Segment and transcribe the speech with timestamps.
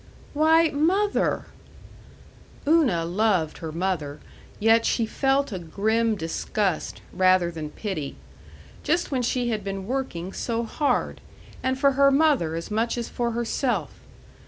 [0.33, 1.45] "Why, mother"
[2.67, 4.19] Una loved her mother,
[4.59, 8.15] yet she felt a grim disgust, rather than pity....
[8.81, 11.21] Just when she had been working so hard!
[11.61, 13.91] And for her mother as much as for herself....